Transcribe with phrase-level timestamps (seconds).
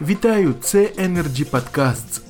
[0.00, 0.54] Вітаю!
[0.60, 2.20] Це Energy Podcasts.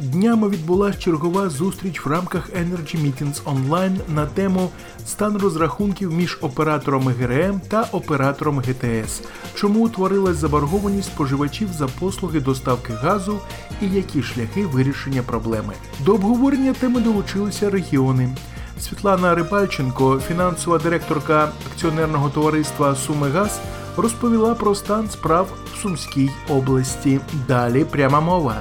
[0.00, 4.70] Днями відбулася чергова зустріч в рамках Energy Meetings Online на тему
[5.06, 9.22] стан розрахунків між операторами ГРМ та оператором ГТС,
[9.54, 13.38] чому утворилась заборгованість споживачів за послуги доставки газу
[13.82, 15.74] і які шляхи вирішення проблеми.
[16.04, 18.36] До обговорення теми долучилися регіони.
[18.80, 23.60] Світлана Рибальченко, фінансова директорка акціонерного товариства Сумигаз,
[23.96, 27.20] розповіла про стан справ в Сумській області.
[27.48, 28.54] Далі пряма мова.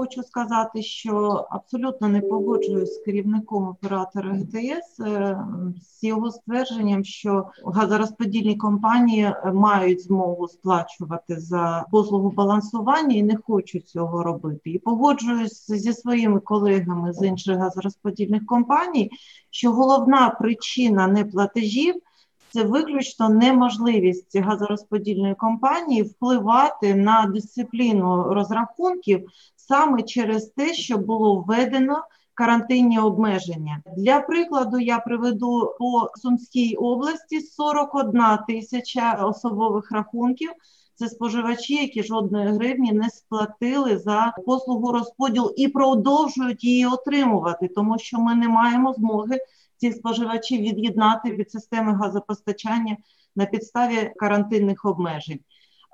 [0.00, 5.38] Хочу сказати, що абсолютно не погоджуюсь з керівником оператора ГТС е,
[5.82, 13.36] з його ствердженням, що газорозподільні компанії е, мають змогу сплачувати за послугу балансування і не
[13.36, 14.70] хочуть цього робити.
[14.70, 19.10] І погоджуюсь зі своїми колегами з інших газорозподільних компаній,
[19.50, 21.94] що головна причина неплатежів–
[22.52, 32.04] це виключно неможливість газорозподільної компанії впливати на дисципліну розрахунків саме через те, що було введено
[32.34, 33.82] карантинні обмеження.
[33.96, 40.50] Для прикладу я приведу по Сумській області 41 тисяча особових рахунків.
[40.94, 47.98] Це споживачі, які жодної гривні не сплатили за послугу розподілу і продовжують її отримувати, тому
[47.98, 49.38] що ми не маємо змоги
[49.80, 52.96] цих споживачів від'єднати від системи газопостачання
[53.36, 55.40] на підставі карантинних обмежень.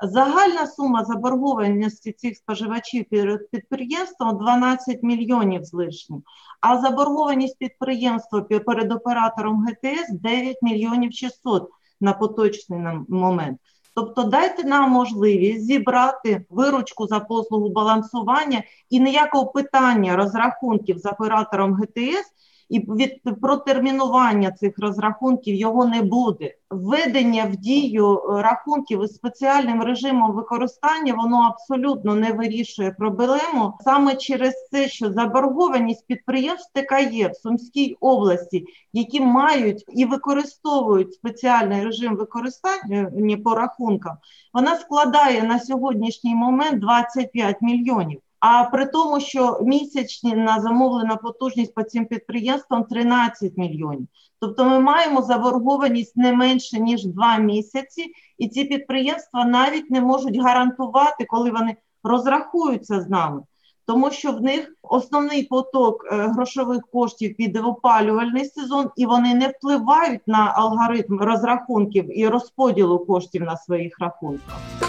[0.02, 6.22] Загальна сума заборгованості цих споживачів перед підприємством 12 мільйонів з лишнім,
[6.60, 13.58] а заборгованість підприємства перед оператором ГТС 9 мільйонів 600 на поточний момент.
[13.94, 21.74] Тобто дайте нам можливість зібрати виручку за послугу балансування і ніякого питання розрахунків з оператором
[21.74, 22.32] ГТС
[22.68, 26.54] і від протермінування цих розрахунків його не буде.
[26.70, 34.16] Введення в дію е, рахунків із спеціальним режимом використання воно абсолютно не вирішує проблему саме
[34.16, 42.16] через те, що заборгованість підприємств ТКЄ в Сумській області, які мають і використовують спеціальний режим
[42.16, 43.10] використання
[43.44, 44.16] по рахункам,
[44.54, 48.20] вона складає на сьогоднішній момент 25 мільйонів.
[48.40, 54.06] А при тому, що місячні на замовлена потужність по цим підприємствам 13 мільйонів.
[54.40, 60.36] Тобто ми маємо заборгованість не менше ніж 2 місяці, і ці підприємства навіть не можуть
[60.36, 63.42] гарантувати, коли вони розрахуються з нами,
[63.86, 69.34] тому що в них основний поток е, грошових коштів піде в опалювальний сезон, і вони
[69.34, 74.85] не впливають на алгоритм розрахунків і розподілу коштів на своїх рахунках.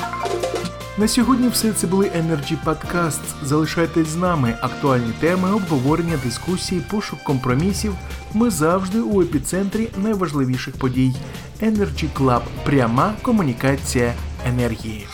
[0.99, 3.43] На сьогодні все це були Energy Podcasts.
[3.43, 4.57] Залишайтесь з нами.
[4.61, 7.93] Актуальні теми, обговорення, дискусії, пошук компромісів.
[8.33, 11.13] Ми завжди у епіцентрі найважливіших подій.
[11.61, 12.41] Energy Club.
[12.63, 14.13] пряма комунікація
[14.45, 15.07] енергії.